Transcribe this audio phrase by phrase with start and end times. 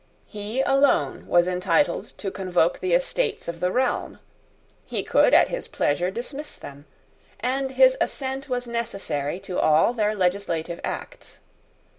[0.25, 4.17] He alone was entitled to convoke the Estates of the realm:
[4.83, 6.85] he could at his pleasure dismiss them;
[7.39, 11.37] and his assent was necessary to all their legislative acts.